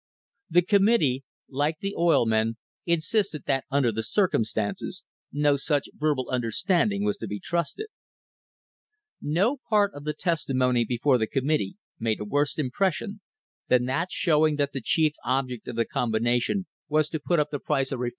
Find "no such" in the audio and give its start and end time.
5.31-5.89